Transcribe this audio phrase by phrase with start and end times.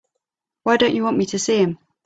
[0.63, 1.77] Why don't you want me to see him?